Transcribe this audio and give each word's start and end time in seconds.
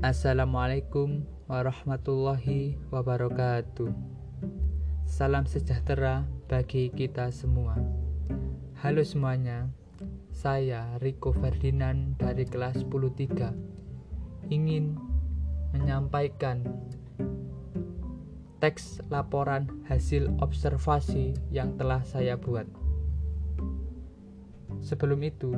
Assalamualaikum 0.00 1.28
warahmatullahi 1.44 2.80
wabarakatuh. 2.88 3.92
Salam 5.04 5.44
sejahtera 5.44 6.24
bagi 6.48 6.88
kita 6.88 7.28
semua. 7.28 7.76
Halo 8.80 9.04
semuanya, 9.04 9.68
saya 10.32 10.96
Riko 11.04 11.36
Ferdinand 11.36 12.16
dari 12.16 12.48
kelas 12.48 12.80
103 12.88 14.48
ingin 14.48 14.96
menyampaikan 15.76 16.64
teks 18.56 19.04
laporan 19.12 19.68
hasil 19.84 20.32
observasi 20.40 21.36
yang 21.52 21.76
telah 21.76 22.00
saya 22.08 22.40
buat. 22.40 22.64
Sebelum 24.80 25.20
itu, 25.28 25.52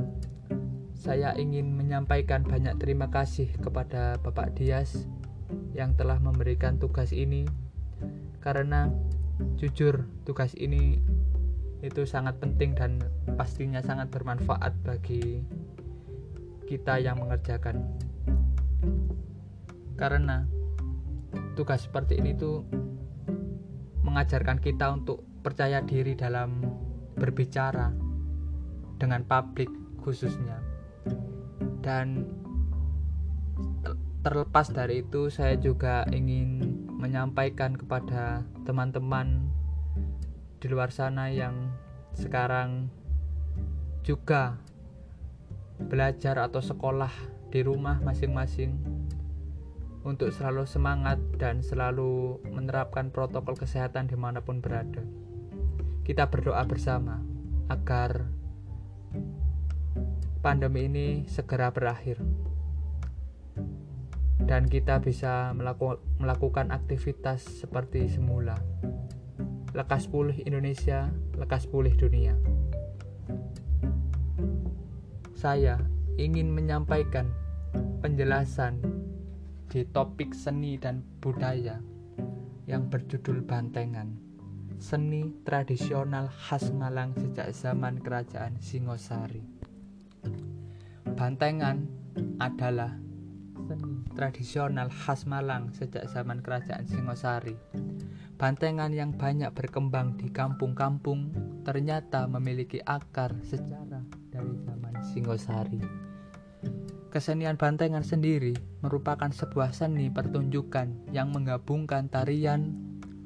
saya 1.02 1.34
ingin 1.34 1.74
menyampaikan 1.74 2.46
banyak 2.46 2.78
terima 2.78 3.10
kasih 3.10 3.50
kepada 3.58 4.22
Bapak 4.22 4.54
Dias 4.54 5.10
yang 5.74 5.98
telah 5.98 6.22
memberikan 6.22 6.78
tugas 6.78 7.10
ini. 7.10 7.42
Karena 8.38 8.86
jujur 9.58 10.06
tugas 10.22 10.54
ini 10.54 11.02
itu 11.82 12.06
sangat 12.06 12.38
penting 12.38 12.78
dan 12.78 13.02
pastinya 13.34 13.82
sangat 13.82 14.14
bermanfaat 14.14 14.78
bagi 14.86 15.42
kita 16.70 17.02
yang 17.02 17.18
mengerjakan. 17.18 17.82
Karena 19.98 20.46
tugas 21.58 21.82
seperti 21.82 22.22
ini 22.22 22.38
tuh 22.38 22.62
mengajarkan 24.06 24.62
kita 24.62 24.94
untuk 24.94 25.26
percaya 25.42 25.82
diri 25.82 26.14
dalam 26.14 26.62
berbicara 27.18 27.90
dengan 29.02 29.26
publik 29.26 29.66
khususnya 29.98 30.71
dan 31.82 32.26
terlepas 34.22 34.70
dari 34.70 35.02
itu 35.02 35.28
saya 35.28 35.58
juga 35.58 36.06
ingin 36.14 36.62
menyampaikan 36.94 37.74
kepada 37.74 38.46
teman-teman 38.62 39.50
di 40.62 40.70
luar 40.70 40.94
sana 40.94 41.26
yang 41.26 41.74
sekarang 42.14 42.86
juga 44.06 44.62
belajar 45.82 46.38
atau 46.38 46.62
sekolah 46.62 47.10
di 47.50 47.66
rumah 47.66 47.98
masing-masing 47.98 48.78
untuk 50.02 50.30
selalu 50.34 50.66
semangat 50.66 51.18
dan 51.38 51.62
selalu 51.62 52.42
menerapkan 52.50 53.10
protokol 53.10 53.54
kesehatan 53.54 54.10
di 54.10 54.18
mana 54.18 54.42
pun 54.42 54.58
berada. 54.58 55.02
Kita 56.02 56.26
berdoa 56.26 56.62
bersama 56.66 57.22
agar 57.70 58.26
pandemi 60.42 60.90
ini 60.90 61.22
segera 61.30 61.70
berakhir 61.70 62.18
dan 64.42 64.66
kita 64.66 64.98
bisa 64.98 65.54
melaku, 65.54 66.02
melakukan 66.18 66.74
aktivitas 66.74 67.62
seperti 67.62 68.10
semula. 68.10 68.58
Lekas 69.72 70.10
pulih 70.10 70.36
Indonesia, 70.44 71.08
lekas 71.38 71.64
pulih 71.70 71.94
dunia. 71.94 72.36
Saya 75.38 75.80
ingin 76.20 76.52
menyampaikan 76.52 77.32
penjelasan 78.04 78.82
di 79.72 79.88
topik 79.88 80.36
seni 80.36 80.76
dan 80.76 81.00
budaya 81.22 81.80
yang 82.68 82.92
berjudul 82.92 83.40
Bantengan. 83.46 84.12
Seni 84.82 85.32
tradisional 85.46 86.26
khas 86.28 86.74
Malang 86.74 87.14
sejak 87.14 87.54
zaman 87.54 88.02
kerajaan 88.02 88.58
Singosari. 88.58 89.61
Bantengan 91.06 91.82
adalah 92.38 92.94
seni 93.66 94.02
tradisional 94.12 94.90
khas 94.90 95.24
Malang 95.24 95.72
sejak 95.74 96.06
zaman 96.10 96.42
kerajaan 96.42 96.86
Singosari. 96.86 97.56
Bantengan 98.36 98.90
yang 98.90 99.14
banyak 99.14 99.54
berkembang 99.54 100.18
di 100.18 100.30
kampung-kampung 100.30 101.30
ternyata 101.62 102.26
memiliki 102.26 102.82
akar 102.82 103.38
sejarah 103.46 104.02
dari 104.34 104.54
zaman 104.66 104.94
Singosari. 105.14 105.82
Kesenian 107.12 107.60
bantengan 107.60 108.00
sendiri 108.00 108.56
merupakan 108.80 109.28
sebuah 109.28 109.76
seni 109.76 110.08
pertunjukan 110.08 111.12
yang 111.12 111.28
menggabungkan 111.28 112.08
tarian, 112.08 112.72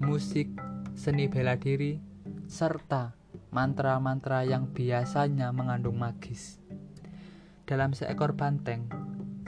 musik, 0.03 0.51
seni 0.99 1.31
bela 1.31 1.55
diri, 1.55 2.03
serta 2.51 3.15
mantra-mantra 3.55 4.43
yang 4.43 4.69
biasanya 4.75 5.55
mengandung 5.55 6.03
magis. 6.03 6.59
Dalam 7.67 7.99
seekor 7.99 8.39
banteng, 8.39 8.87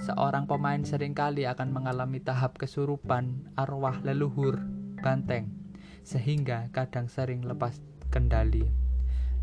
seorang 0.03 0.51
pemain 0.51 0.83
sering 0.83 1.15
kali 1.15 1.47
akan 1.47 1.71
mengalami 1.71 2.19
tahap 2.19 2.59
kesurupan 2.59 3.47
arwah 3.55 4.03
leluhur 4.03 4.59
banteng, 4.99 5.55
sehingga 6.03 6.67
kadang 6.75 7.07
sering 7.07 7.47
lepas 7.47 7.79
kendali. 8.11 8.67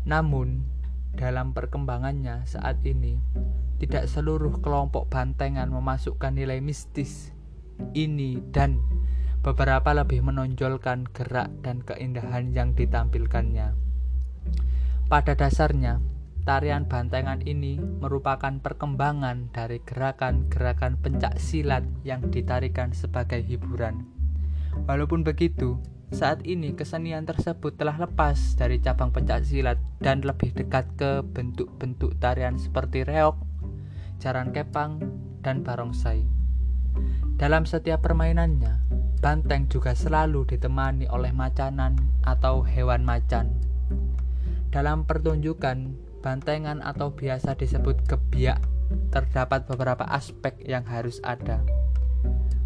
Namun, 0.04 0.68
dalam 1.16 1.56
perkembangannya 1.56 2.44
saat 2.44 2.84
ini, 2.84 3.16
tidak 3.80 4.12
seluruh 4.12 4.60
kelompok 4.60 5.08
bantengan 5.08 5.72
memasukkan 5.72 6.36
nilai 6.36 6.60
mistis 6.60 7.32
ini 7.96 8.44
dan 8.52 8.84
beberapa 9.40 9.96
lebih 9.96 10.20
menonjolkan 10.20 11.08
gerak 11.16 11.48
dan 11.64 11.80
keindahan 11.80 12.52
yang 12.52 12.76
ditampilkannya. 12.76 13.72
Pada 15.08 15.32
dasarnya, 15.32 16.15
tarian 16.46 16.86
bantengan 16.86 17.42
ini 17.42 17.74
merupakan 17.76 18.54
perkembangan 18.62 19.50
dari 19.50 19.82
gerakan-gerakan 19.82 20.94
pencak 21.02 21.42
silat 21.42 21.82
yang 22.06 22.22
ditarikan 22.30 22.94
sebagai 22.94 23.42
hiburan. 23.42 24.06
Walaupun 24.86 25.26
begitu, 25.26 25.82
saat 26.14 26.46
ini 26.46 26.70
kesenian 26.78 27.26
tersebut 27.26 27.74
telah 27.74 27.98
lepas 27.98 28.54
dari 28.54 28.78
cabang 28.78 29.10
pencak 29.10 29.42
silat 29.42 29.82
dan 29.98 30.22
lebih 30.22 30.54
dekat 30.54 30.86
ke 30.94 31.26
bentuk-bentuk 31.34 32.14
tarian 32.22 32.54
seperti 32.62 33.02
reok, 33.02 33.34
jaran 34.22 34.54
kepang, 34.54 35.02
dan 35.42 35.66
barongsai. 35.66 36.22
Dalam 37.34 37.66
setiap 37.66 38.06
permainannya, 38.06 38.86
banteng 39.18 39.66
juga 39.66 39.98
selalu 39.98 40.46
ditemani 40.46 41.10
oleh 41.10 41.34
macanan 41.34 41.98
atau 42.22 42.62
hewan 42.62 43.02
macan. 43.02 43.50
Dalam 44.70 45.02
pertunjukan, 45.10 46.05
bantengan 46.26 46.82
atau 46.82 47.14
biasa 47.14 47.54
disebut 47.54 48.02
gebiak, 48.10 48.58
terdapat 49.14 49.62
beberapa 49.70 50.02
aspek 50.10 50.58
yang 50.66 50.82
harus 50.82 51.22
ada. 51.22 51.62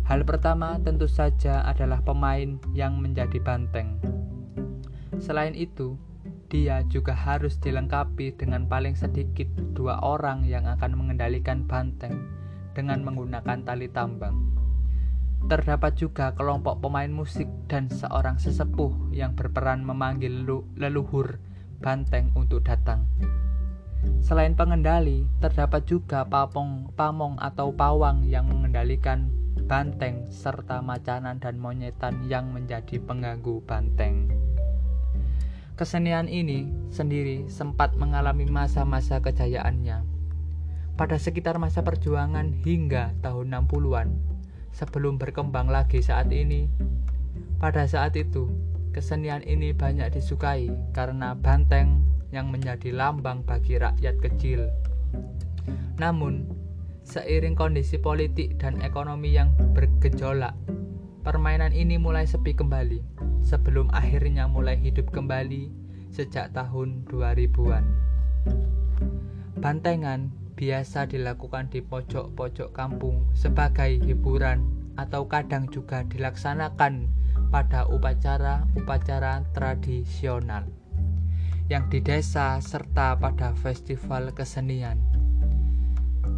Hal 0.09 0.25
pertama 0.25 0.81
tentu 0.81 1.04
saja 1.04 1.60
adalah 1.69 2.00
pemain 2.00 2.56
yang 2.72 2.97
menjadi 2.97 3.37
banteng. 3.44 4.00
Selain 5.20 5.53
itu, 5.53 6.00
dia 6.49 6.81
juga 6.88 7.12
harus 7.12 7.60
dilengkapi 7.60 8.32
dengan 8.41 8.65
paling 8.65 8.97
sedikit 8.97 9.53
dua 9.76 10.00
orang 10.00 10.49
yang 10.49 10.65
akan 10.65 10.97
mengendalikan 10.97 11.69
banteng 11.69 12.16
dengan 12.72 13.04
menggunakan 13.04 13.60
tali 13.60 13.93
tambang. 13.93 14.56
Terdapat 15.53 16.00
juga 16.00 16.32
kelompok 16.32 16.81
pemain 16.81 17.12
musik 17.12 17.47
dan 17.69 17.93
seorang 17.93 18.41
sesepuh 18.41 19.12
yang 19.12 19.37
berperan 19.37 19.84
memanggil 19.84 20.49
leluhur 20.81 21.37
banteng 21.81 22.32
untuk 22.34 22.65
datang. 22.65 23.04
Selain 24.30 24.54
pengendali, 24.54 25.26
terdapat 25.42 25.91
juga 25.91 26.22
papong, 26.22 26.94
pamong 26.94 27.34
atau 27.42 27.74
pawang 27.74 28.22
yang 28.30 28.46
mengendalikan 28.46 29.26
banteng 29.66 30.30
serta 30.30 30.78
macanan 30.86 31.42
dan 31.42 31.58
monyetan 31.58 32.30
yang 32.30 32.54
menjadi 32.54 33.02
pengganggu 33.02 33.58
banteng. 33.66 34.30
Kesenian 35.74 36.30
ini 36.30 36.70
sendiri 36.94 37.50
sempat 37.50 37.98
mengalami 37.98 38.46
masa-masa 38.46 39.19
kejayaannya. 39.19 40.06
Pada 40.94 41.19
sekitar 41.19 41.58
masa 41.58 41.82
perjuangan 41.82 42.55
hingga 42.62 43.19
tahun 43.26 43.50
60-an, 43.66 44.14
sebelum 44.70 45.19
berkembang 45.19 45.66
lagi 45.66 46.06
saat 46.06 46.31
ini, 46.31 46.70
pada 47.58 47.82
saat 47.82 48.14
itu 48.14 48.46
kesenian 48.94 49.43
ini 49.43 49.75
banyak 49.75 50.06
disukai 50.14 50.70
karena 50.94 51.34
banteng 51.34 52.06
yang 52.31 52.50
menjadi 52.50 52.94
lambang 52.94 53.43
bagi 53.43 53.79
rakyat 53.79 54.17
kecil. 54.23 54.71
Namun, 55.99 56.47
seiring 57.05 57.59
kondisi 57.59 57.99
politik 57.99 58.56
dan 58.56 58.79
ekonomi 58.81 59.35
yang 59.35 59.53
bergejolak, 59.75 60.55
permainan 61.27 61.75
ini 61.75 61.99
mulai 61.99 62.25
sepi 62.25 62.55
kembali 62.56 63.03
sebelum 63.44 63.91
akhirnya 63.93 64.47
mulai 64.47 64.79
hidup 64.79 65.11
kembali 65.11 65.69
sejak 66.15 66.55
tahun 66.55 67.05
2000-an. 67.11 67.85
Bantengan 69.61 70.32
biasa 70.56 71.09
dilakukan 71.11 71.69
di 71.69 71.85
pojok-pojok 71.85 72.73
kampung 72.73 73.29
sebagai 73.37 74.00
hiburan 74.00 74.65
atau 74.97 75.25
kadang 75.29 75.69
juga 75.69 76.05
dilaksanakan 76.09 77.09
pada 77.49 77.88
upacara-upacara 77.88 79.44
tradisional 79.53 80.80
yang 81.70 81.87
di 81.87 82.02
desa 82.02 82.58
serta 82.58 83.14
pada 83.14 83.55
festival 83.55 84.34
kesenian. 84.34 84.99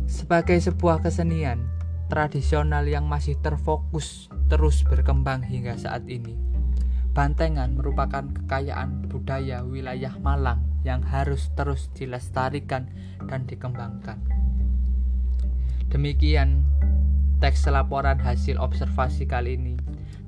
Sebagai 0.05 0.61
sebuah 0.61 1.01
kesenian, 1.01 1.73
tradisional 2.13 2.85
yang 2.85 3.09
masih 3.09 3.41
terfokus 3.41 4.29
terus 4.53 4.85
berkembang 4.85 5.41
hingga 5.41 5.81
saat 5.81 6.05
ini. 6.05 6.37
Bantengan 7.17 7.73
merupakan 7.73 8.29
kekayaan 8.29 9.09
budaya 9.09 9.65
wilayah 9.65 10.13
Malang 10.21 10.61
yang 10.85 11.01
harus 11.01 11.49
terus 11.57 11.89
dilestarikan 11.97 12.93
dan 13.25 13.49
dikembangkan. 13.49 14.21
Demikian 15.89 16.69
teks 17.41 17.65
laporan 17.73 18.21
hasil 18.21 18.61
observasi 18.61 19.25
kali 19.25 19.57
ini 19.57 19.75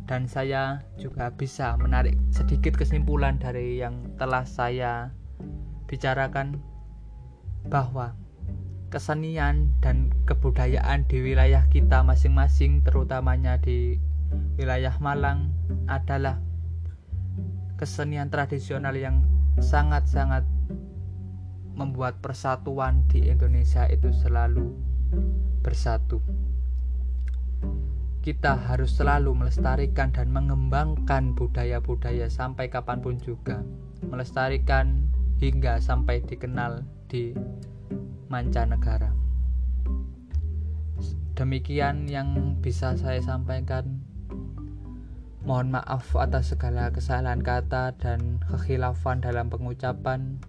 dan 0.05 0.29
saya 0.29 0.85
juga 1.01 1.33
bisa 1.33 1.81
menarik 1.81 2.21
sedikit 2.29 2.77
kesimpulan 2.77 3.41
dari 3.41 3.81
yang 3.81 4.13
telah 4.21 4.45
saya 4.45 5.13
bicarakan 5.89 6.61
bahwa 7.73 8.13
kesenian 8.93 9.73
dan 9.81 10.13
kebudayaan 10.29 11.09
di 11.09 11.25
wilayah 11.25 11.65
kita 11.73 12.05
masing-masing 12.05 12.85
terutamanya 12.85 13.57
di 13.59 13.97
wilayah 14.61 14.95
Malang 15.01 15.51
adalah 15.89 16.39
kesenian 17.81 18.31
tradisional 18.31 18.95
yang 18.95 19.25
sangat-sangat 19.59 20.47
membuat 21.75 22.23
persatuan 22.23 23.03
di 23.11 23.27
Indonesia 23.27 23.89
itu 23.91 24.15
selalu 24.15 24.71
bersatu 25.65 26.23
kita 28.25 28.57
harus 28.57 28.97
selalu 28.97 29.37
melestarikan 29.37 30.09
dan 30.09 30.33
mengembangkan 30.33 31.37
budaya-budaya 31.37 32.33
sampai 32.33 32.73
kapan 32.73 33.05
pun 33.05 33.21
juga. 33.21 33.61
Melestarikan 34.01 35.13
hingga 35.37 35.77
sampai 35.77 36.25
dikenal 36.25 36.89
di 37.05 37.37
mancanegara. 38.33 39.13
Demikian 41.37 42.09
yang 42.09 42.57
bisa 42.65 42.97
saya 42.97 43.21
sampaikan. 43.21 44.01
Mohon 45.45 45.85
maaf 45.85 46.17
atas 46.17 46.57
segala 46.57 46.89
kesalahan 46.97 47.45
kata 47.45 47.93
dan 48.01 48.41
kekhilafan 48.49 49.21
dalam 49.21 49.53
pengucapan. 49.53 50.41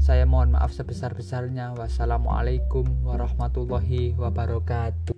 Saya 0.00 0.24
mohon 0.24 0.56
maaf 0.56 0.72
sebesar-besarnya. 0.72 1.76
Wassalamualaikum 1.76 3.04
warahmatullahi 3.04 4.16
wabarakatuh 4.16 5.13